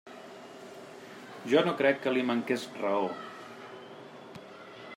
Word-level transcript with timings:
Jo 1.51 1.61
no 1.67 1.73
crec 1.81 2.01
que 2.05 2.13
li 2.15 2.23
manqués 2.31 2.65
raó. 2.79 3.05